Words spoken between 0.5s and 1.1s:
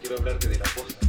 la posta.